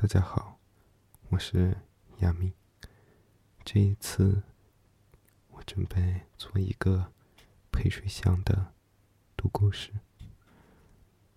[0.00, 0.60] 大家好，
[1.28, 1.76] 我是
[2.18, 2.52] 亚米。
[3.64, 4.44] 这一次，
[5.48, 7.12] 我准备做一个
[7.72, 8.74] 陪睡香的
[9.36, 9.92] 读故事。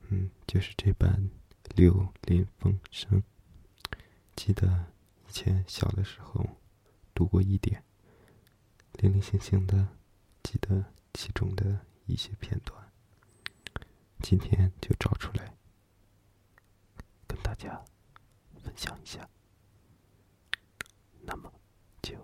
[0.09, 1.31] 嗯，就是这本
[1.75, 3.23] 《柳林风声》。
[4.35, 4.93] 记得
[5.27, 6.47] 以前小的时候
[7.15, 7.83] 读过一点，
[8.93, 9.87] 零零星星的
[10.43, 10.85] 记得
[11.15, 12.91] 其中的一些片段。
[14.19, 15.57] 今天就找出来
[17.25, 17.83] 跟大家
[18.71, 19.27] 分享一下。
[21.23, 21.51] 那么
[22.01, 22.15] 就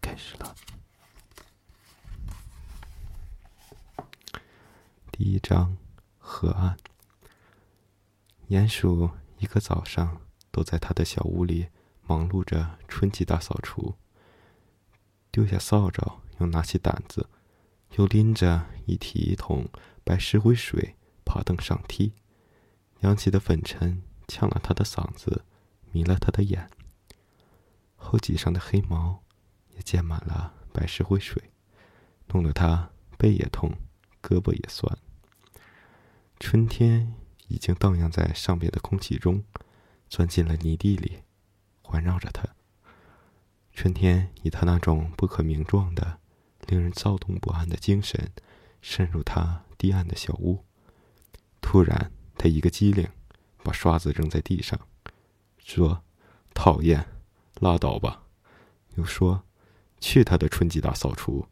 [0.00, 0.54] 开始了。
[5.12, 5.76] 第一章：
[6.16, 6.74] 河岸。
[8.48, 11.68] 鼹鼠一个早上都在他的小屋里
[12.06, 13.94] 忙碌着春季大扫除，
[15.30, 17.28] 丢下扫帚，又拿起掸子，
[17.98, 19.68] 又拎着一提一桶
[20.02, 20.94] 白石灰水。
[21.26, 22.14] 爬登上梯，
[23.00, 25.44] 扬起的粉尘呛了他的嗓子，
[25.98, 26.70] 迷了他的眼。
[27.96, 29.20] 后脊上的黑毛
[29.74, 31.50] 也溅满了白石灰水，
[32.28, 33.72] 弄得他背也痛，
[34.22, 34.96] 胳膊也酸。
[36.38, 37.12] 春天
[37.48, 39.42] 已经荡漾在上边的空气中，
[40.08, 41.24] 钻进了泥地里，
[41.82, 42.46] 环绕着他。
[43.72, 46.20] 春天以他那种不可名状的、
[46.68, 48.30] 令人躁动不安的精神，
[48.80, 50.64] 渗入他低暗的小屋。
[51.60, 53.08] 突然，他一个机灵，
[53.64, 54.78] 把刷子扔在地上，
[55.76, 56.02] 说
[56.54, 57.06] ：“讨厌，
[57.60, 58.22] 拉倒吧。”
[58.96, 59.42] 又说
[60.00, 61.46] ：“去他的春季大扫除！”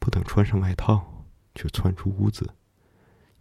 [0.00, 2.54] 不等穿上外套，就窜出屋子。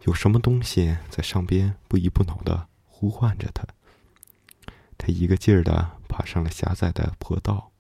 [0.04, 3.66] 有什么东西在上边不依不挠的呼唤着他。
[4.98, 7.72] 他一个劲儿的爬上了狭窄的坡道。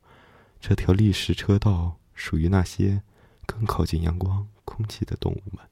[0.59, 3.03] 这条砾石车道属于那些
[3.45, 5.63] 更靠近阳光、空气的动物们。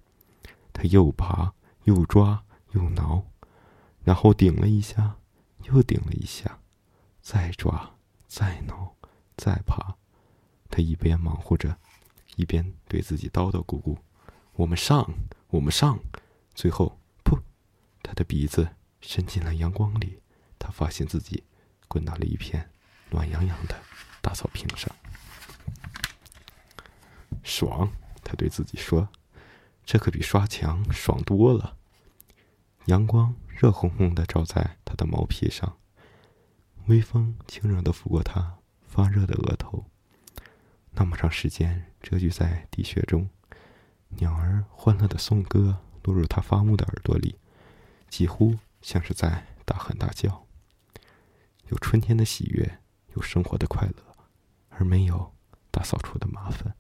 [0.71, 1.53] 他又爬。
[1.85, 3.23] 又抓又挠，
[4.03, 5.15] 然后顶了一下，
[5.63, 6.59] 又顶了一下，
[7.21, 7.95] 再抓，
[8.27, 8.95] 再挠，
[9.37, 9.95] 再爬。
[10.69, 11.77] 他一边忙活着，
[12.35, 13.97] 一边对自己叨叨咕咕
[14.53, 15.09] ：“我们上，
[15.47, 15.99] 我们上。”
[16.55, 17.39] 最后，噗，
[18.01, 20.21] 他的鼻子伸进了阳光里，
[20.57, 21.43] 他发现自己
[21.87, 22.69] 滚到了一片
[23.09, 23.75] 暖洋洋的
[24.21, 24.89] 大草坪上。
[27.43, 27.91] 爽，
[28.23, 29.09] 他对自己说。
[29.83, 31.75] 这可比刷墙爽多了。
[32.85, 35.77] 阳光热烘烘的照在他的毛皮上，
[36.87, 39.85] 微风轻柔的拂过他发热的额头。
[40.93, 43.29] 那么长时间蛰居在地穴中，
[44.17, 47.37] 鸟儿欢乐的颂歌落入他发木的耳朵里，
[48.09, 50.47] 几乎像是在大喊大叫。
[51.67, 52.79] 有春天的喜悦，
[53.13, 54.25] 有生活的快乐，
[54.69, 55.35] 而没有
[55.69, 56.75] 大扫除的麻烦。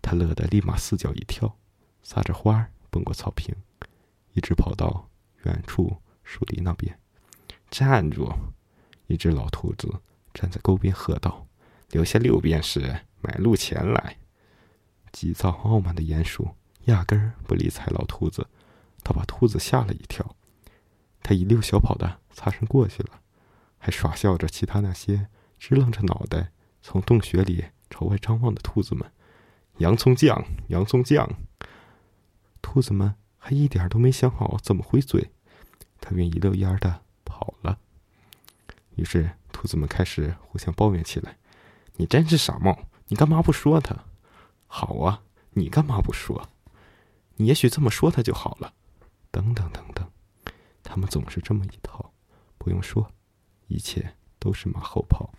[0.00, 1.58] 他乐得立马四脚一跳。
[2.04, 3.52] 撒着花儿奔过草坪，
[4.34, 5.08] 一直跑到
[5.44, 6.98] 远处树林那边。
[7.70, 8.32] 站住！
[9.06, 10.00] 一只老兔子
[10.32, 11.46] 站在沟边喝道
[11.90, 14.16] ：“留下六便士买路钱来。”
[15.12, 16.48] 急躁傲慢的鼹鼠
[16.86, 18.46] 压根儿不理睬老兔子，
[19.02, 20.34] 他把兔子吓了一跳。
[21.22, 23.20] 他一溜小跑的擦身过去了，
[23.78, 25.28] 还耍笑着其他那些
[25.58, 26.50] 支棱着脑袋
[26.82, 29.10] 从洞穴里朝外张望的兔子们
[29.78, 31.28] ：“洋葱酱，洋葱酱。”
[32.60, 35.30] 兔子们还一点都没想好怎么回嘴，
[36.04, 37.78] 他便一溜烟儿的跑了。
[38.96, 41.38] 于是兔子们开始互相抱怨起来
[41.96, 42.78] ：“你真是傻帽，
[43.08, 43.96] 你干嘛不说他？
[44.66, 45.22] 好啊，
[45.52, 46.46] 你干嘛不说？
[47.36, 48.74] 你也许这么说他就好了。”
[49.32, 50.06] 等等等等，
[50.82, 52.12] 他们总是这么一套。
[52.58, 53.10] 不用说，
[53.68, 55.32] 一切都是马后炮。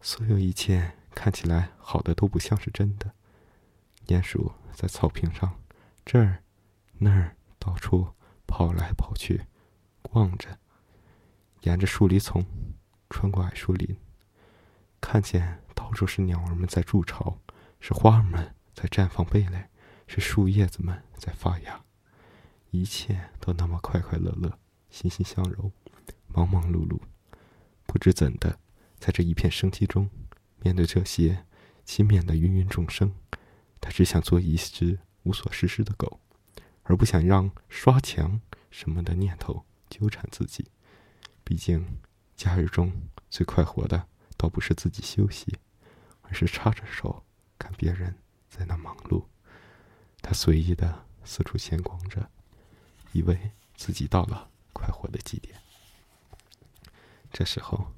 [0.00, 3.12] 所有一切看起来好的都不像是真的。
[4.08, 4.52] 鼹鼠。
[4.74, 5.60] 在草坪上，
[6.02, 6.42] 这儿、
[6.94, 8.08] 那儿到处
[8.52, 9.46] 跑来跑去，
[10.02, 10.58] 逛着，
[11.62, 12.44] 沿着树篱丛，
[13.08, 13.96] 穿过矮树林，
[15.00, 17.38] 看见到处是鸟儿们在筑巢，
[17.80, 19.70] 是花儿们在绽放蓓蕾，
[20.06, 21.82] 是树叶子们在发芽，
[22.70, 24.58] 一切都那么快快乐乐、
[24.90, 25.72] 欣欣向荣、
[26.26, 27.00] 忙忙碌碌。
[27.86, 28.58] 不知怎的，
[28.98, 30.10] 在这一片生机中，
[30.60, 31.46] 面对这些
[31.86, 33.14] 轻蔑的芸芸众生。
[33.80, 36.20] 他只想做一只无所事事的狗，
[36.82, 38.40] 而不想让刷墙
[38.70, 40.70] 什么的念头纠缠自己。
[41.44, 41.98] 毕竟，
[42.36, 42.92] 假日中
[43.30, 44.06] 最快活的，
[44.36, 45.58] 倒不是自己休息，
[46.22, 47.24] 而是插着手
[47.58, 48.16] 看别人
[48.48, 49.24] 在那忙碌。
[50.20, 52.30] 他随意的四处闲逛着，
[53.12, 55.60] 以为自己到了快活的极点。
[57.32, 57.92] 这时候，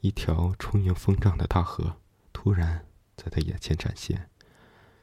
[0.00, 2.00] 一条充盈风胀的大河
[2.32, 2.86] 突然
[3.16, 4.28] 在他眼前展现。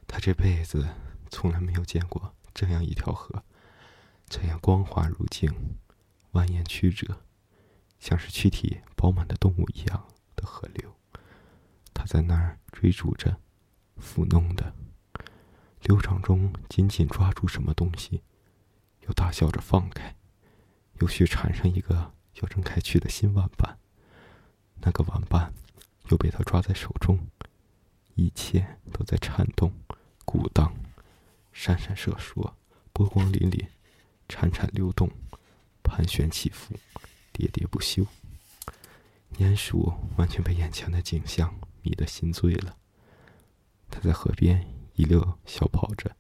[0.06, 0.88] 他这辈子
[1.32, 3.44] 从来没有见过这样一条河，
[4.28, 5.52] 这样光滑如镜，
[6.34, 7.22] 蜿蜒曲折，
[8.00, 10.96] 像是躯体饱满的动物一样的河流。
[11.94, 13.40] 它在那儿追逐着，
[14.00, 14.74] 抚弄的，
[15.82, 18.24] 流淌中紧紧抓住什么东西，
[19.02, 20.16] 又大笑着放开，
[21.00, 23.80] 又去缠上一个要挣开去的新玩伴。
[24.86, 25.54] 那个玩伴
[26.10, 27.28] 又被他抓在手中，
[28.16, 29.72] 一切都在颤动、
[30.26, 30.76] 鼓荡、
[31.54, 32.54] 闪闪烁烁、
[32.92, 33.66] 波光粼粼、
[34.28, 35.10] 潺潺流动、
[35.82, 36.76] 盘旋起伏、
[37.34, 38.06] 喋喋不休。
[39.38, 42.76] 鼹鼠完全被眼前的景象迷得心醉了。
[43.90, 46.16] 他在河边一溜小跑着，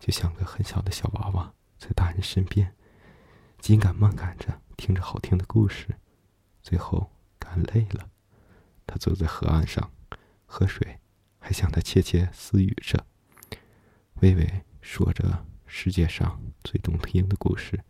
[0.00, 2.74] 就像个很小的小娃娃，在大人身边
[3.58, 5.88] 紧赶慢赶着，听着好听的故事。
[6.62, 8.08] 最后赶累了，
[8.86, 9.90] 他坐在河岸上，
[10.46, 10.98] 河水
[11.38, 13.06] 还向他窃窃私语着，
[14.24, 17.84] 微微说着世界上最动听的故事。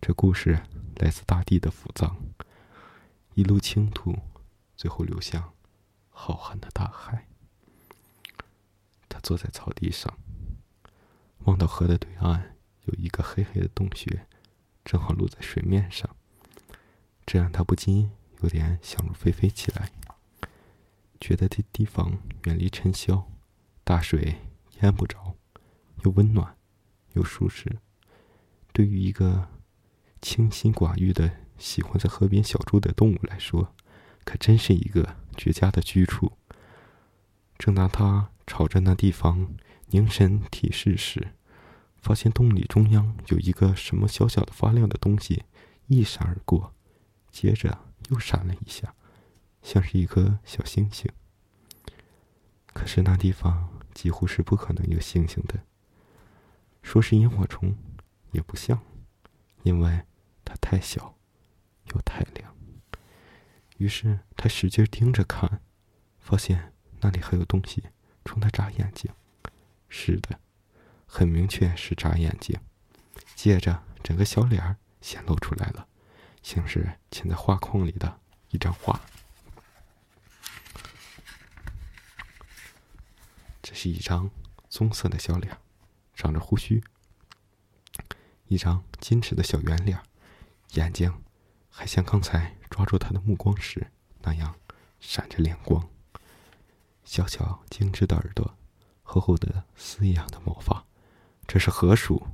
[0.00, 0.60] 这故事
[0.96, 2.16] 来自大地的抚藏。
[3.34, 4.12] 一路倾吐，
[4.76, 5.52] 最后流向
[6.10, 7.28] 浩瀚的大海。
[9.08, 10.18] 他坐在草地上，
[11.44, 12.56] 望到河的对岸
[12.86, 14.26] 有一个黑黑的洞穴，
[14.84, 16.16] 正好露在水面上，
[17.24, 18.10] 这让他不禁
[18.40, 19.92] 有点想入非非起来。
[21.20, 23.30] 觉得这地方远离尘嚣，
[23.84, 24.38] 大水
[24.80, 25.21] 淹不着，
[26.04, 26.56] 又温暖，
[27.14, 27.78] 又舒适。
[28.72, 29.48] 对于一个
[30.20, 31.42] 清心寡欲的。
[31.58, 33.72] 喜欢在河边小住的动物来说，
[34.24, 36.32] 可真是一个绝佳的居处。
[37.56, 39.54] 正当他朝着那地方
[39.90, 41.34] 凝神体视时，
[41.98, 45.44] 发现洞里中央有一个什么小小的发亮的东西
[45.86, 46.74] 一闪而过，
[47.30, 47.78] 接着
[48.08, 48.92] 又闪了一下，
[49.62, 51.08] 像是一颗小星星。
[52.72, 55.60] 可是那地方几乎是不可能有星星的。
[56.82, 57.76] 说是萤火虫，
[58.32, 58.82] 也不像，
[59.62, 60.02] 因为
[60.44, 61.16] 它太小。
[61.92, 62.56] 又太亮，
[63.76, 65.60] 于是他使劲盯着看，
[66.20, 67.82] 发现那里还有东西
[68.24, 69.12] 冲他眨眼睛。
[69.88, 70.38] 是的，
[71.04, 72.58] 很明确是眨眼睛。
[73.34, 75.86] 接着，整个小脸儿显露出来了，
[76.42, 78.20] 像是嵌在画框里的
[78.50, 78.98] 一张画。
[83.60, 84.30] 这是一张
[84.70, 85.58] 棕色的小脸儿，
[86.22, 86.80] 长着胡须，
[88.46, 90.00] 一张矜持的小圆脸，
[90.74, 91.12] 眼睛。
[91.68, 93.90] 还像刚才抓住他的目光时
[94.20, 94.54] 那样
[95.00, 95.88] 闪着亮光。
[97.02, 98.56] 小巧精致的耳朵，
[99.02, 100.84] 厚厚的丝一样的毛发，
[101.48, 102.24] 这是河鼠。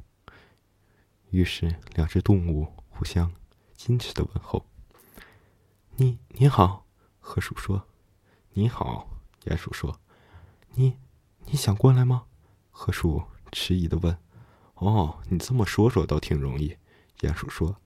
[1.31, 3.33] 于是两只动物互相
[3.75, 4.67] 矜持的问候。
[5.97, 6.85] 你你好，
[7.21, 7.87] 河鼠说。
[8.51, 9.09] 你好，
[9.45, 9.99] 鼹鼠说。
[10.75, 10.99] 你
[11.47, 12.27] 你想过来吗？
[12.71, 14.17] 河鼠迟疑的问。
[14.75, 16.77] 哦，你这么说说倒挺容易，
[17.21, 17.81] 鼹鼠说。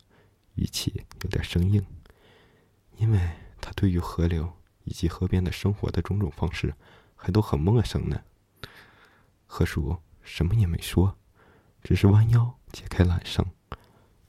[0.56, 1.82] 语气有点生硬，
[2.98, 3.18] 因为
[3.58, 4.52] 他对于河流
[4.84, 6.74] 以及河边的生活的种种方式
[7.16, 8.22] 还都很陌生呢。
[9.46, 11.16] 河鼠什么也没说，
[11.82, 13.46] 只是弯腰解开缆绳，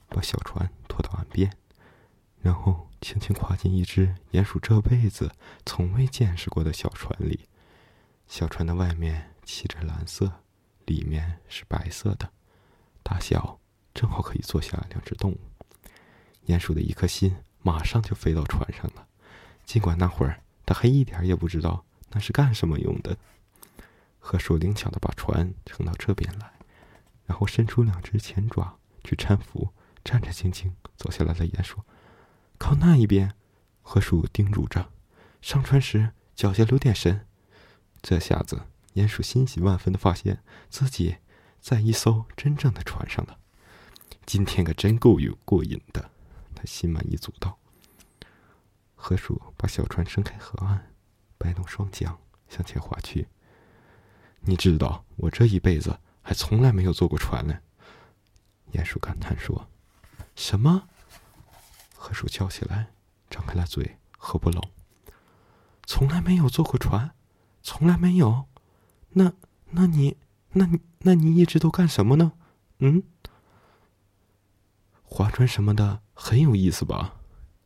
[0.07, 1.51] 把小船拖到岸边，
[2.39, 5.29] 然后轻轻跨进一只鼹鼠这辈子
[5.65, 7.49] 从未见识过的小船里。
[8.29, 10.42] 小船的外面漆着蓝色，
[10.85, 12.29] 里面是白色的，
[13.01, 13.59] 大小
[13.93, 15.39] 正好可以坐下两只动物。
[16.47, 19.07] 鼹鼠的一颗心马上就飞到船上了，
[19.65, 23.17] 尽管那会儿他还一点也不知道那是干什么用的。
[24.19, 26.51] 河鼠灵巧的把船撑到这边来，
[27.25, 29.69] 然后伸出两只前爪去搀扶
[30.03, 31.81] 战战兢兢走下来的鼹鼠。
[32.57, 33.33] 靠那一边，
[33.81, 34.89] 河鼠叮嘱着
[35.41, 37.25] ：“上船时脚下留点神。”
[38.01, 38.61] 这下子，
[38.95, 41.17] 鼹鼠欣喜万分的发现自己
[41.59, 43.37] 在一艘真正的船上了。
[44.25, 46.09] 今天可真够有过瘾的。
[46.55, 47.57] 他心满意足道。
[48.95, 50.93] 河鼠把小船伸开河岸，
[51.37, 53.27] 摆动双桨向前划去。
[54.41, 57.59] 你知道，我这一辈子还从来没有坐过船呢。
[58.71, 59.67] 鼹鼠感叹说
[60.35, 60.87] ：“什么？”
[61.95, 62.91] 河鼠叫起来，
[63.29, 64.71] 张开了嘴，合不拢。
[65.85, 67.13] 从来没有坐过船，
[67.61, 68.47] 从来没有。
[69.13, 69.33] 那……
[69.71, 70.17] 那你……
[70.53, 70.69] 那……
[71.05, 72.31] 那你一直都干什么呢？
[72.79, 73.03] 嗯？
[75.03, 77.15] 划船什么的很有意思吧？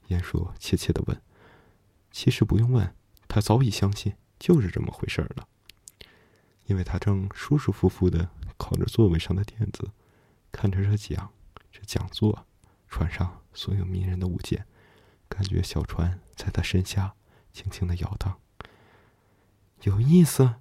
[0.07, 1.21] 鼹鼠怯怯的问。
[2.11, 2.95] 其实不用问，
[3.27, 5.47] 他早已相信就是这么回事了。
[6.65, 9.91] 因为他正舒舒服服的靠着座位上的垫子，
[10.51, 11.29] 看着这讲、
[11.71, 12.47] 这讲座、
[12.87, 14.65] 船上所有迷人的物件，
[15.29, 17.13] 感觉小船在他身下
[17.53, 18.39] 轻轻的摇荡。
[19.83, 20.55] 有意思，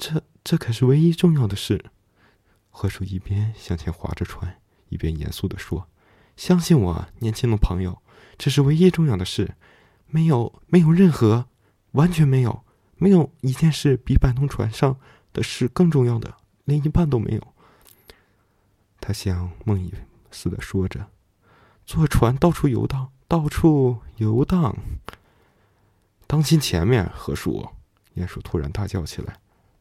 [0.00, 1.84] 这这可是唯一重要的事。
[2.70, 5.86] 河鼠一边向前划着船，一边严肃的说。
[6.38, 8.00] 相信我，年轻的朋友，
[8.38, 9.54] 这是唯一重要的事，
[10.06, 11.46] 没有，没有任何，
[11.92, 12.64] 完全没有，
[12.96, 14.98] 没有一件事比摆弄船上
[15.34, 17.54] 的事更重要的，连一半都没有。
[19.02, 19.92] 他像梦呓
[20.30, 21.10] 似的说着
[21.84, 24.74] ：“坐船到处游荡，到处游荡。”
[26.26, 27.68] 当心前面，何叔！
[28.16, 29.38] 鼹鼠突然大叫起来：“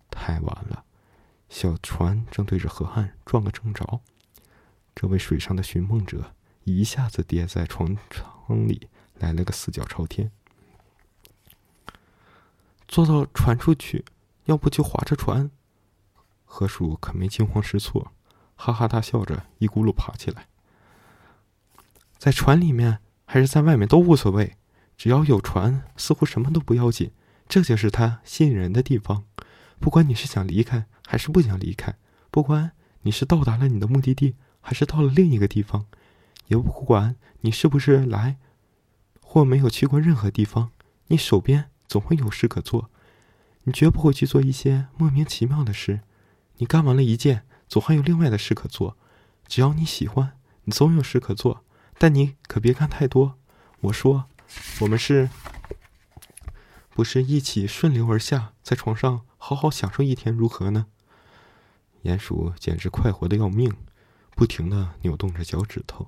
[0.09, 0.85] 太晚了！”
[1.49, 4.01] 小船正对着河岸撞个正着。
[4.93, 10.31] 这位水上的寻梦者一下子跌在船舱里，来了个四脚朝天。
[12.87, 14.05] 坐到船出去，
[14.45, 15.49] 要不就划着船。
[16.45, 18.11] 河鼠可没惊慌失措，
[18.55, 20.47] 哈哈大笑着，一咕噜爬起来。
[22.17, 24.57] 在船里面还是在外面都无所谓，
[24.97, 27.11] 只要有船，似乎什么都不要紧。
[27.47, 29.23] 这就是它吸引人的地方。
[29.79, 31.95] 不管你是想离开还是不想离开，
[32.29, 32.71] 不管
[33.01, 34.35] 你是到达了你的目的地。
[34.61, 35.85] 还是到了另一个地方，
[36.47, 38.37] 也不管你是不是来，
[39.21, 40.71] 或没有去过任何地方，
[41.07, 42.91] 你手边总会有事可做。
[43.63, 46.01] 你绝不会去做一些莫名其妙的事。
[46.57, 48.97] 你干完了一件，总还有另外的事可做。
[49.47, 50.33] 只要你喜欢，
[50.65, 51.63] 你总有事可做。
[51.97, 53.37] 但你可别干太多。
[53.79, 54.25] 我说，
[54.81, 55.29] 我们是
[56.89, 60.85] 不是一起顺流而下，在床上好好享受一天，如何呢？
[62.03, 63.75] 鼹鼠简直快活的要命。
[64.35, 66.07] 不停的扭动着脚趾头，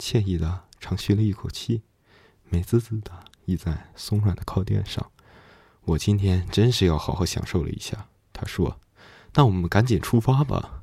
[0.00, 1.82] 惬意的长吁了一口气，
[2.48, 3.12] 美滋滋的
[3.44, 5.12] 倚在松软的靠垫上。
[5.82, 8.08] 我今天真是要好好享受了一下。
[8.32, 8.80] 他说
[9.34, 10.82] ：“那我们赶紧出发吧。”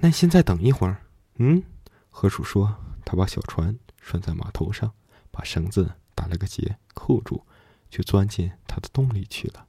[0.00, 1.06] 耐心再等一会儿。
[1.36, 1.62] 嗯，
[2.10, 4.92] 河鼠说：“他把小船拴在码头上，
[5.30, 7.46] 把绳子打了个结，扣住，
[7.88, 9.65] 就钻进他的洞里去了。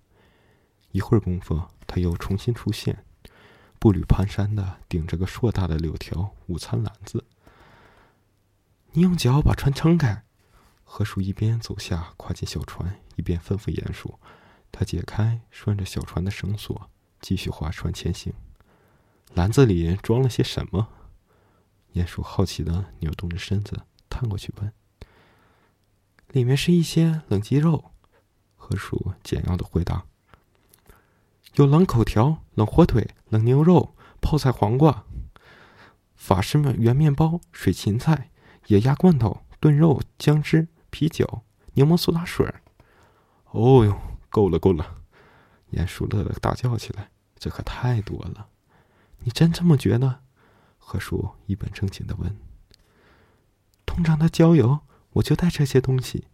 [0.92, 3.04] 一会儿功夫，他又重新出现。”
[3.80, 7.24] 步履蹒跚的顶着个硕大的柳条午餐篮子，
[8.94, 10.24] 你用脚把船撑开。
[10.84, 14.18] 河鼠一边走下，跨进小船，一边吩咐鼹鼠。
[14.72, 16.90] 他解开拴着小船的绳索，
[17.22, 18.34] 继续划船前行。
[19.36, 20.90] 篮子里装了些什么？
[21.94, 24.74] 鼹鼠好奇的扭动着身子，探过去问
[26.34, 27.92] ：“里面是一些冷鸡肉。”
[28.58, 30.06] 河鼠简要的回答。
[31.56, 35.06] 有冷口条、冷火腿、冷牛肉、泡菜黄瓜、
[36.16, 38.30] 法式面圆面包、水芹菜、
[38.68, 41.42] 野鸭罐头、炖肉、姜汁、啤酒、
[41.74, 42.54] 柠檬苏打水。
[43.52, 43.98] 哦哟，
[44.30, 44.98] 够了够了！
[45.72, 48.48] 鼹鼠乐得大叫起来：“这可太多了！”
[49.24, 50.22] 你真这么觉得？
[50.78, 52.38] 河鼠一本正经的问。
[53.86, 54.80] 通常的郊游，
[55.12, 56.26] 我就带这些东西。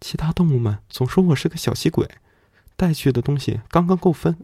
[0.00, 2.08] 其他动物们总说我是个小气鬼。
[2.80, 4.38] 带去的东西刚刚够分。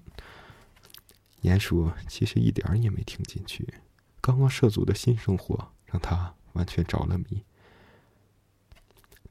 [1.40, 3.80] 鼹鼠其实一点也没听进去，
[4.20, 7.42] 刚刚涉足的新生活让他完全着了迷。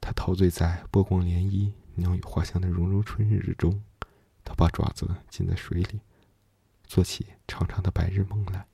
[0.00, 3.80] 他陶醉在波光涟漪、鸟语花香的融融春日之中，
[4.44, 6.00] 他把爪子浸在水里，
[6.82, 8.66] 做起长长的白日梦来。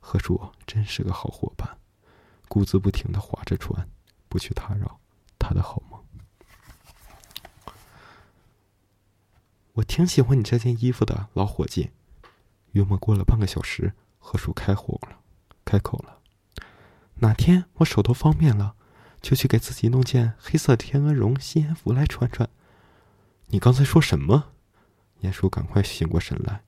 [0.00, 1.78] 河鼠真是个好伙伴，
[2.48, 3.88] 咕滋不停的划着船，
[4.28, 4.98] 不去打扰
[5.38, 6.02] 他的好梦。
[9.74, 11.90] 我挺喜欢你这件衣服的，老伙计。
[12.72, 15.18] 约莫过了半个小时，河鼠开火了，
[15.64, 16.18] 开口了
[17.20, 18.74] ：“哪天我手头方便了，
[19.20, 22.48] 就去给自己弄件黑色天鹅绒吸烟服来穿穿。”
[23.48, 24.52] 你刚才说什么？
[25.22, 26.62] 鼹鼠赶快醒过神来。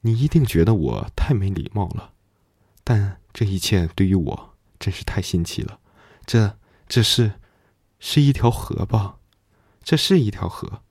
[0.00, 2.14] 你一定觉得我太没礼貌了，
[2.82, 5.78] 但这一切对于我真是太新奇了。
[6.24, 6.58] 这，
[6.88, 7.34] 这是，
[7.98, 9.18] 是一条河吧？
[9.82, 10.82] 这是一条河。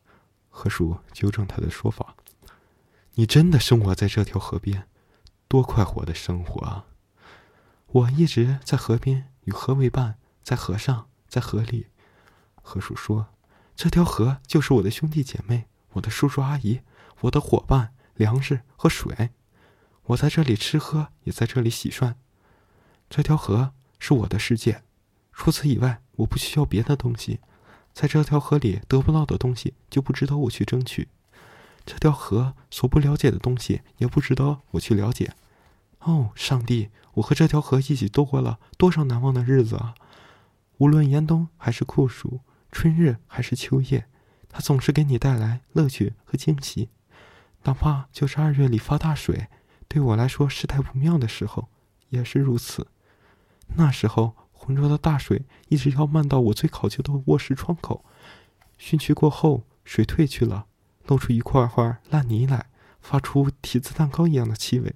[0.60, 2.18] 河鼠纠正他的说法
[3.16, 4.90] ：“你真的生活在这条河边，
[5.48, 6.86] 多快活的生活啊！
[7.88, 11.88] 我一直在河边与河为伴，在河上，在河里。”
[12.62, 13.28] 河鼠说
[13.74, 16.82] ：“这条河就是我的兄弟姐妹，我的叔叔阿姨，
[17.22, 19.30] 我的伙伴，粮食和水。
[20.08, 22.18] 我在这里吃喝，也在这里洗涮。
[23.10, 24.84] 这条河是我的世界，
[25.32, 27.40] 除此以外，我不需要别的东西。”
[27.94, 31.08] 在这条河里得不到的东西，就不值得我去争取；
[31.86, 35.34] 这条河所不了解的东西，也不值得我去了解。
[36.00, 39.96] 哦，上帝，我和这条河一起度过了多少难忘的日子啊！
[40.78, 42.40] 无论严冬还是酷暑，
[42.72, 44.06] 春日还是秋夜，
[44.48, 46.90] 它总是给你带来乐趣和惊喜。
[47.64, 49.48] 哪怕就是二月里发大水，
[49.90, 51.68] 对我来说事态不妙的时候，
[52.10, 52.88] 也是如此。
[53.76, 54.36] 那时候。
[54.70, 58.06] 浑浊的大水一直要漫到我最考究的卧室窗口，
[58.80, 60.68] 汛去过后，水退去了，
[61.08, 62.68] 露出一块块烂泥来，
[63.02, 64.94] 发出提子蛋糕一样的气味。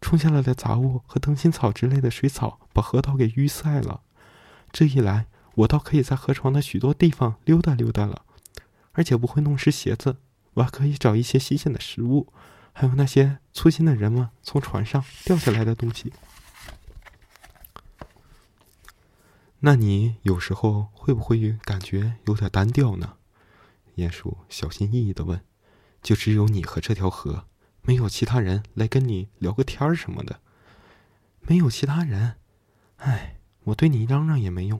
[0.00, 4.00] 冲下来的杂物和灯芯草之类的水草把河道给淤塞了。
[4.72, 8.22] 这一来，我倒可以在河床的许多地方溜达溜达了，
[8.92, 10.16] 而且不会弄湿鞋子。
[10.54, 12.32] 我还可以找一些新鲜的食物，
[12.72, 16.10] 还有那些粗心的人们从船上掉下来的东西。
[19.66, 23.16] 那你有时候会不会感觉有点单调呢？
[23.96, 25.42] 鼹鼠小心翼翼的问
[26.04, 27.46] ：“就只有你和这条河，
[27.80, 30.40] 没有其他人来跟你聊个天儿什么的？
[31.40, 32.34] 没有其他人？
[32.96, 34.78] 哎，我对你嚷嚷也没用。”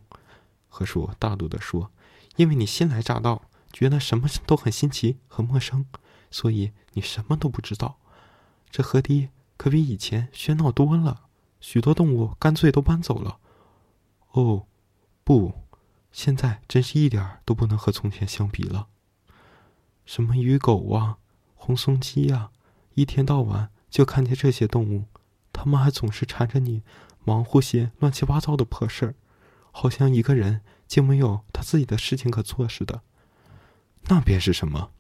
[0.68, 1.90] 河鼠大度的说
[2.36, 5.86] ：“因为你新来乍到，觉得什么都很新奇和陌生，
[6.30, 7.98] 所以你什么都不知道。
[8.70, 11.22] 这河堤可比以前喧闹多了，
[11.58, 13.38] 许多动物干脆都搬走了。
[14.32, 14.66] 哦，
[15.24, 15.54] 不，
[16.12, 18.88] 现在真是一点都不能和从前相比了。”
[20.06, 21.16] 什么鱼狗啊，
[21.54, 22.50] 红松鸡呀，
[22.92, 25.06] 一天到晚就看见这些动物，
[25.50, 26.82] 他们还总是缠着你，
[27.24, 29.14] 忙活些乱七八糟的破事儿，
[29.72, 33.00] 好像一个人竟没有他自己的事情可做似的。
[34.08, 34.90] 那边是什么？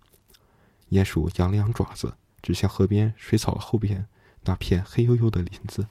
[0.88, 4.06] 鼹鼠扬了扬爪子，指向河边水草后边
[4.44, 5.88] 那片黑黝黝的林子。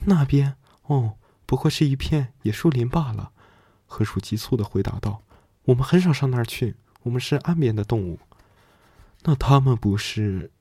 [0.00, 3.32] 那边哦，不过是一片野树林罢了。
[3.92, 5.20] 河鼠急促的回答道
[5.66, 8.20] ：“我们很少上那儿去，我们是岸边的动物。”
[9.22, 10.52] 那他们不是？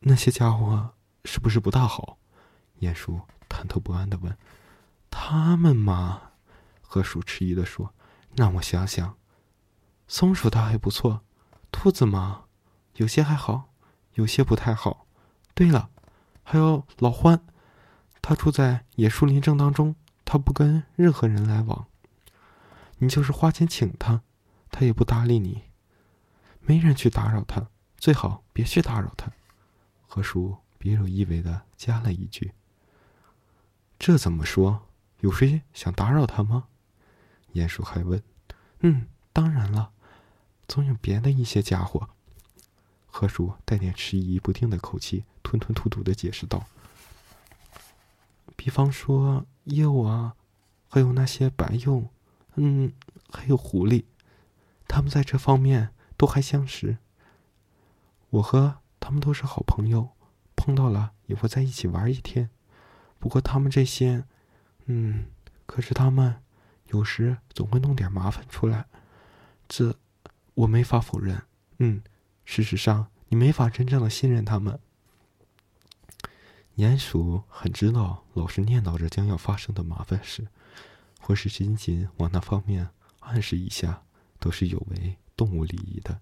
[0.00, 0.90] 那些家伙
[1.24, 2.18] 是不是不大好？
[2.80, 4.36] 鼹鼠忐忑不安的问。
[5.10, 6.32] 他们嘛，
[6.82, 7.94] 河鼠迟疑的说
[8.36, 9.16] ：“让我想想，
[10.06, 11.22] 松鼠倒还不错，
[11.70, 12.44] 兔子嘛，
[12.96, 13.70] 有些还好，
[14.14, 15.06] 有些不太好。
[15.54, 15.88] 对了，
[16.42, 17.40] 还有老獾，
[18.20, 21.86] 他住在野树林正当中，他不跟任何人来往。
[23.02, 24.22] 你就是花钱请他，
[24.70, 25.64] 他也不搭理你。”
[26.64, 27.66] 没人去打扰他，
[27.96, 29.32] 最好别去打扰他。
[30.06, 32.52] 何叔别有意味的加了一句
[33.98, 34.86] ：“这怎么说？
[35.18, 36.68] 有谁想打扰他吗？”
[37.54, 38.22] 鼹鼠还问
[38.78, 39.90] ：“嗯，当然了，
[40.68, 42.10] 总有别的一些家伙。”
[43.10, 46.64] 何叔带点迟疑不定的口气，吞吞吐吐的解释道
[48.54, 50.36] ：“比方说鼬啊，
[50.88, 52.08] 还有那些白鼬，
[52.56, 52.92] 嗯，
[53.30, 54.04] 还有狐狸，
[54.86, 56.98] 他们在这方面。”都还相识，
[58.30, 60.10] 我和他们都是好朋友，
[60.54, 62.48] 碰到了也会在一起玩一天。
[63.18, 64.24] 不过他们这些，
[64.84, 65.24] 嗯，
[65.66, 66.40] 可是他们
[66.92, 68.86] 有时总会弄点麻烦出来，
[69.66, 69.98] 这
[70.54, 71.42] 我没法否认。
[71.78, 72.00] 嗯，
[72.44, 74.78] 事实上你没法真正的信任他们。
[76.76, 80.46] 鼹鼠很知道，老是念叨着将要发生的麻烦事，
[81.22, 84.02] 或是仅仅往那方面暗示一下，
[84.38, 85.16] 都是有违。
[85.34, 86.20] 动物礼仪的，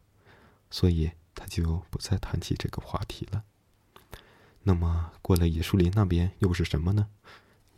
[0.71, 3.43] 所以他就不再谈起这个话题了。
[4.63, 7.09] 那么，过了野树林那边又是什么呢？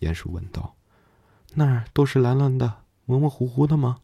[0.01, 0.77] 鼹鼠问道。
[1.57, 4.01] “那儿都是蓝蓝的、模模糊糊的吗？”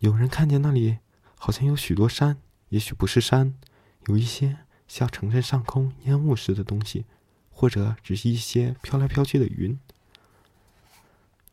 [0.00, 0.98] 有人看见那里
[1.38, 2.38] 好像有许多山，
[2.70, 3.54] 也许不是山，
[4.08, 7.06] 有一些像城镇上空烟雾似的东西，
[7.50, 9.78] 或者只是一些飘来飘去的云。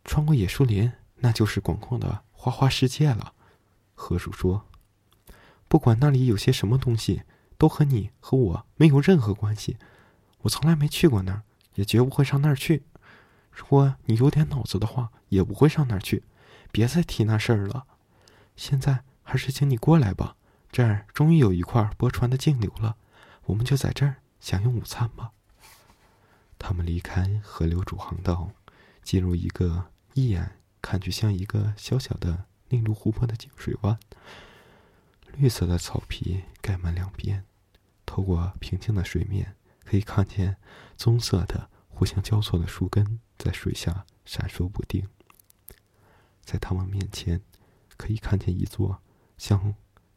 [0.09, 3.35] 穿过野树林，那就是广阔的花花世界了。
[3.93, 4.65] 河鼠说
[5.69, 7.21] ：“不管那里有些什么东西，
[7.59, 9.77] 都和你和我没有任何关系。
[10.39, 11.43] 我从来没去过那儿，
[11.75, 12.85] 也绝不会上那儿去。
[13.51, 16.23] 如果你有点脑子的话，也不会上那儿去。
[16.71, 17.85] 别再提那事儿了。
[18.55, 20.35] 现在还是请你过来吧。
[20.71, 22.95] 这儿终于有一块泊船的径流了，
[23.45, 25.33] 我们就在这儿享用午餐吧。”
[26.57, 28.49] 他们离开河流主航道，
[29.03, 32.45] 进入一个一眼看去像一个小小的。
[32.71, 33.99] 内陆湖泊的井水湾，
[35.33, 37.43] 绿色的草皮盖满两边，
[38.05, 40.57] 透过平静的水面，可以看见
[40.95, 45.07] 棕色的互相交错的树根在水下闪烁不定。
[46.43, 47.41] 在他们面前，
[47.97, 49.01] 可以看见一座
[49.35, 49.73] 像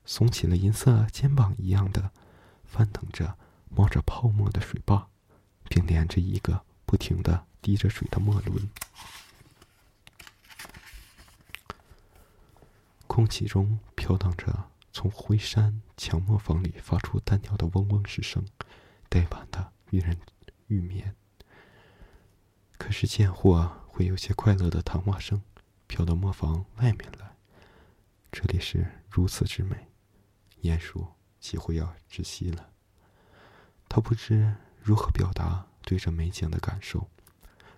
[0.06, 2.10] 耸起了银色肩膀一样的
[2.66, 3.38] 翻腾着、
[3.70, 5.08] 冒着泡沫的水坝，
[5.70, 8.68] 并连着一个不停的滴着水的墨轮。
[13.14, 18.42] 空气中飘荡着从灰山墙磨坊里发出单调的嗡嗡之声，
[19.10, 20.16] 呆板的令人
[20.68, 21.14] 欲眠。
[22.78, 25.42] 可是贱货会有些快乐的谈话声
[25.86, 27.36] 飘到磨坊外面来。
[28.30, 29.88] 这里是如此之美，
[30.62, 31.06] 鼹鼠
[31.38, 32.70] 几乎要窒息了。
[33.90, 37.10] 他不知如何表达对这美景的感受，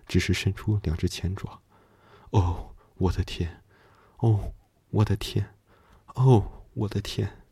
[0.07, 1.61] 只是伸出两只前爪。
[2.29, 3.61] 哦，我的天！
[4.19, 4.53] 哦。
[4.95, 5.53] 我的天，
[6.13, 7.43] 哦，我的天！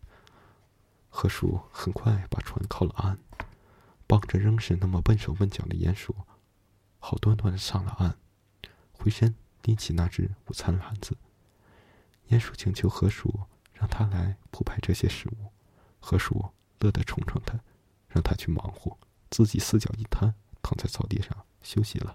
[1.09, 3.17] 河鼠很快把船靠了岸，
[4.07, 6.15] 帮着仍是那么笨手笨脚的鼹鼠，
[6.99, 8.17] 好端端的上了岸，
[8.93, 11.17] 回身拎起那只午餐篮子。
[12.29, 13.41] 鼹鼠请求河鼠
[13.73, 15.51] 让他来铺排这些食物，
[15.99, 17.59] 河鼠乐得宠宠的，
[18.07, 18.97] 让他去忙活，
[19.29, 22.13] 自己四脚一摊，躺在草地上休息了。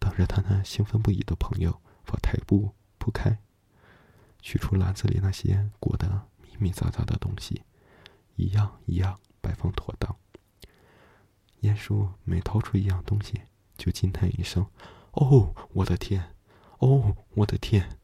[0.00, 3.38] 等着他那兴奋不已的朋友把台布铺开，
[4.42, 7.62] 取出篮子里那些裹得密密匝匝的东西，
[8.36, 10.14] 一样一样摆放妥当。
[11.62, 13.42] 鼹鼠每掏出一样东西，
[13.78, 14.66] 就惊叹一声
[15.12, 16.34] ：“哦，我的天！
[16.78, 17.98] 哦，我的天！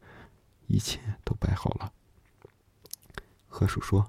[0.68, 1.92] 一切都摆好了。”
[3.48, 4.09] 河鼠说：“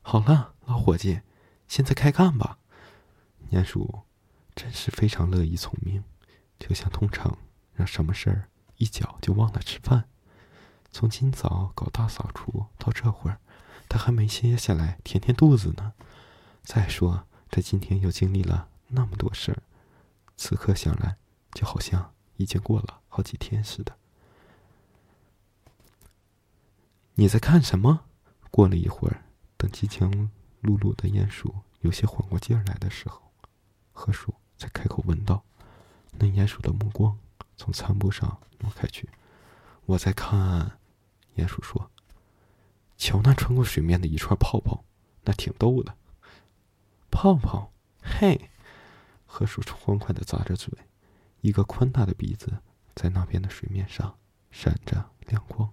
[0.00, 1.20] 好了，老伙计，
[1.68, 2.58] 现在开干吧。”
[3.52, 4.04] 鼹鼠
[4.54, 6.02] 真是非常乐意从命，
[6.58, 7.36] 就像通常
[7.74, 10.08] 让什么事儿一搅就忘了吃饭。
[10.92, 13.40] 从今早搞大扫除到这会儿，
[13.88, 15.94] 他还没歇下来填填肚子呢。
[16.62, 17.26] 再说。
[17.54, 19.62] 他今天又经历了那么多事儿，
[20.38, 21.16] 此刻想来，
[21.52, 23.94] 就好像已经过了好几天似的。
[27.12, 28.06] 你在看什么？
[28.50, 29.24] 过了一会儿，
[29.58, 30.10] 等饥肠
[30.62, 33.20] 辘辘的鼹鼠有些缓过劲儿来的时候，
[33.92, 35.44] 河鼠才开口问道。
[36.12, 37.18] 那鼹鼠的目光
[37.58, 39.10] 从餐布上挪开去。
[39.84, 40.78] 我在看，
[41.36, 41.90] 鼹鼠说
[42.98, 44.84] ：“瞧那穿过水面的一串泡泡，
[45.24, 45.96] 那挺逗的。”
[47.10, 48.50] 泡泡，嘿！
[49.26, 50.72] 河鼠欢快的咂着嘴，
[51.40, 52.58] 一个宽大的鼻子
[52.94, 54.18] 在那边的水面上
[54.50, 55.72] 闪着亮光。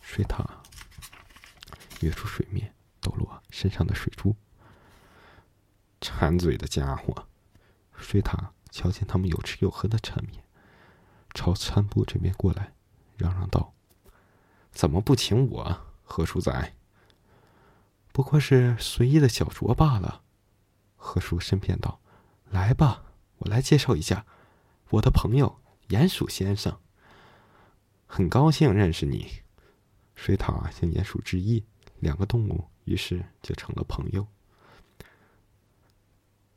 [0.00, 0.44] 水獭
[2.00, 4.34] 跃出水面，抖落身上的水珠。
[6.00, 7.26] 馋嘴的家伙！
[7.94, 10.42] 水獭瞧见他们有吃有喝的场面，
[11.34, 12.72] 朝餐布这边过来，
[13.16, 13.74] 嚷嚷道
[14.78, 16.72] ：“怎么不请我，河鼠仔？
[18.12, 20.22] 不过是随意的小酌罢了。”
[20.94, 21.98] 河鼠申辩道
[22.48, 23.02] ：“来吧，
[23.38, 24.24] 我来介绍一下，
[24.90, 26.78] 我的朋友鼹鼠先生。
[28.06, 29.42] 很高兴认识你。”
[30.14, 31.64] 水獭向鼹鼠致意，
[31.98, 34.24] 两个动物于是就成了朋友。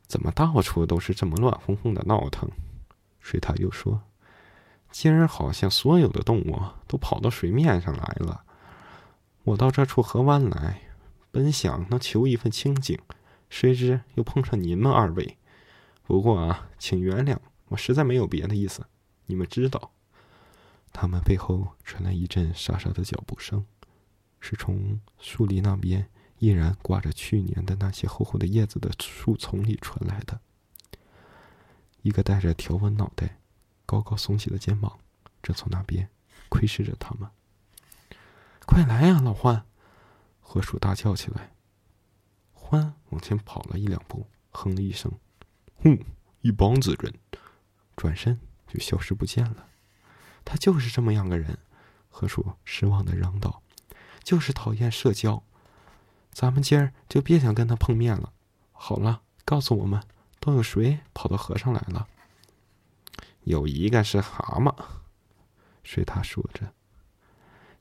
[0.05, 2.47] 怎么到处都是这么乱哄哄的闹腾？
[3.19, 4.03] 水獭又说
[4.91, 8.43] ：“今儿好像所有的动物都跑到水面上来了。
[9.43, 10.81] 我到这处河湾来，
[11.31, 12.99] 本想能求一份清静。”
[13.51, 15.37] 谁知又碰上您们二位，
[16.03, 18.85] 不过啊，请原谅，我实在没有别的意思。
[19.25, 19.91] 你们知道，
[20.93, 23.65] 他们背后传来一阵沙沙的脚步声，
[24.39, 26.07] 是从树林那边
[26.39, 30.39] 依然挂着去年的那些厚厚的叶子的树丛里传来的。
[32.01, 33.37] 一个带着条纹脑袋、
[33.91, 34.97] 高高耸起的肩膀，
[35.43, 36.07] 正从那边
[36.47, 37.29] 窥视着他们。
[38.65, 39.63] 快来呀，老獾！
[40.39, 41.51] 河鼠大叫起来。
[42.53, 45.11] 欢往前跑了一两步，哼了一声
[45.75, 45.89] ：“呼！”
[46.39, 47.13] 一帮子人，
[47.97, 49.67] 转身就消失不见了。
[50.45, 51.57] 他就是这么样个人。
[52.09, 53.61] 河鼠失望的嚷道
[54.23, 55.43] ：“就是讨厌社交，
[56.31, 58.31] 咱们今儿就别想跟他碰面了。
[58.71, 60.01] 好了，告诉我们，
[60.39, 62.07] 都有谁跑到河上来了？”
[63.43, 64.75] 有一个是蛤蟆，
[65.83, 66.73] 水獭说着，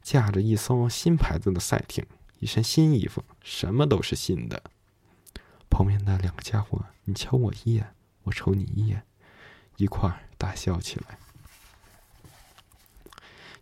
[0.03, 2.07] 驾着一艘新牌子的赛艇，
[2.39, 4.63] 一身新衣服，什么都是新的。
[5.69, 9.05] 旁边的两个家伙，你瞧我一眼，我瞅你一眼，
[9.77, 11.19] 一块儿大笑起来。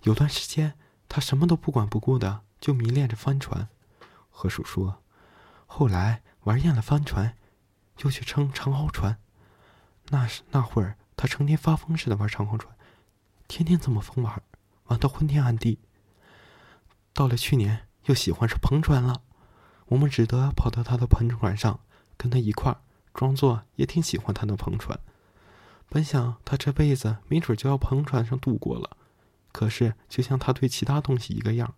[0.04, 0.74] 有段时间，
[1.08, 3.68] 他什么都不管不顾的，就迷恋着帆船。
[4.30, 5.02] 河鼠说
[5.66, 7.36] ：“后来玩厌了帆船，
[7.98, 9.18] 又去乘长号船。
[10.10, 12.74] 那是那会儿，他成天发疯似的玩长空船，
[13.46, 14.42] 天天这么疯玩，
[14.84, 15.80] 玩到昏天暗地。
[17.12, 19.22] 到了去年，又喜欢上篷船了，
[19.88, 21.80] 我们只得跑到他的篷船上。”
[22.18, 22.80] 跟他一块儿，
[23.14, 24.98] 装作也挺喜欢他的篷船。
[25.88, 28.96] 本想他这辈子没准就要篷船上度过了，
[29.52, 31.74] 可是就像他对其他东西一个样，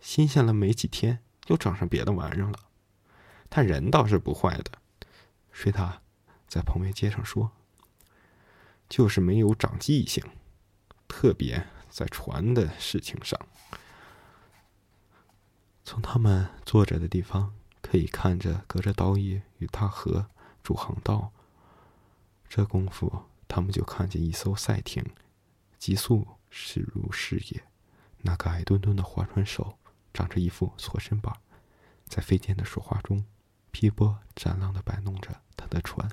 [0.00, 2.58] 新鲜了没几天，又长上别的玩意儿了。
[3.48, 4.72] 他人倒是不坏的，
[5.52, 5.98] 水獭
[6.48, 7.52] 在旁边街上说
[8.88, 10.24] ：“就是没有长记性，
[11.06, 13.38] 特别在船的事情上。”
[15.84, 17.54] 从他们坐着的地方。
[17.80, 20.26] 可以看着隔着岛屿与大河
[20.62, 21.32] 主航道。
[22.46, 25.02] 这功夫，他们就看见一艘赛艇
[25.78, 27.62] 急速驶入视野。
[28.18, 29.78] 那个矮墩墩的划船手，
[30.12, 31.34] 长着一副错身板，
[32.04, 33.24] 在飞溅的水花中，
[33.70, 36.10] 劈波斩浪的摆弄着他的船。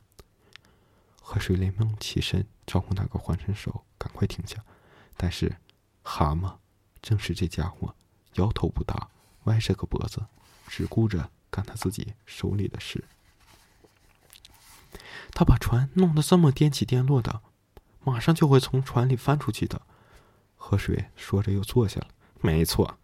[1.27, 4.63] 河水连忙起身招呼那个划船手赶快停下，
[5.17, 5.57] 但是
[6.03, 6.57] 蛤蟆
[7.01, 7.95] 正是这家伙，
[8.35, 9.09] 摇头不答，
[9.45, 10.23] 歪着个脖子，
[10.67, 11.31] 只顾着。
[11.49, 13.05] 干他自己手里的事。
[15.31, 17.41] 他把船弄得这么颠起颠落的，
[18.03, 19.81] 马上就会从船里翻出去的。
[20.57, 22.09] 河水说着又坐下了。
[22.41, 22.97] 没错，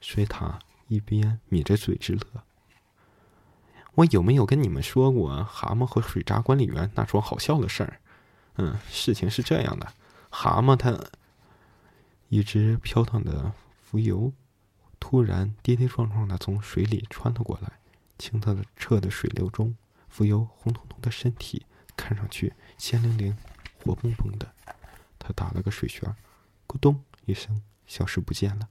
[0.00, 2.44] 水獭一边抿着嘴直乐。
[4.00, 8.00] 我有没有跟你们说过蛤蟆和水闸管理员那桩好笑的事儿？
[8.54, 9.92] 嗯，事情是这样的，
[10.30, 10.98] 蛤蟆它
[12.30, 14.32] 一只飘荡的浮游，
[14.98, 17.72] 突然跌跌撞撞的从水里穿了过来。
[18.18, 19.76] 清澈的澈的水流中，
[20.08, 23.36] 浮游红彤彤的身体看上去鲜灵灵、
[23.84, 24.50] 活蹦蹦的。
[25.18, 26.16] 他打了个水旋，
[26.66, 28.68] 咕咚一声消失不见了。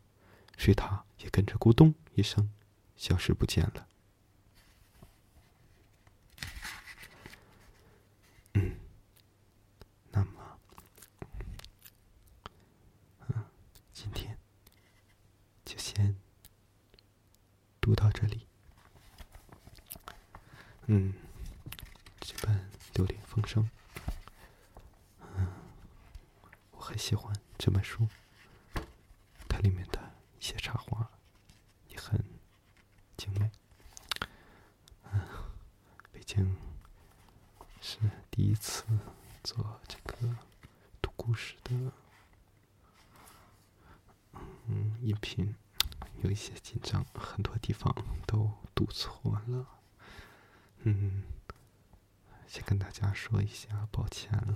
[0.57, 2.49] 水獭也跟着咕咚一声
[2.95, 3.85] 消失不见了。
[8.53, 8.75] 嗯，
[10.11, 10.59] 那么，
[13.27, 13.45] 嗯，
[13.93, 14.37] 今天
[15.63, 16.15] 就先
[17.89, 18.45] 读到这里。
[20.85, 21.11] 嗯，
[22.19, 22.55] 这本
[22.93, 23.63] 《榴莲风声》，
[25.35, 25.47] 嗯，
[26.69, 28.07] 我很喜欢这本书，
[29.47, 29.99] 它里面的
[30.37, 31.09] 一些插画
[31.87, 32.23] 也很
[33.17, 33.49] 精美。
[35.11, 35.19] 嗯，
[36.11, 36.55] 毕竟
[37.81, 37.97] 是
[38.29, 38.85] 第一次
[39.43, 40.37] 做这个
[41.01, 41.73] 读故事的，
[44.67, 45.55] 嗯，音频
[46.21, 47.93] 有一些紧张，很多地方
[48.27, 49.65] 都读错了。
[50.79, 51.23] 嗯，
[52.45, 54.55] 先跟大家说一下抱歉了，